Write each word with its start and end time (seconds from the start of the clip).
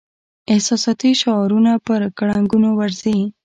احساساتي 0.53 1.09
شعارونه 1.21 1.71
پر 1.87 1.99
ګړنګونو 2.19 2.69
ورځي. 2.79 3.19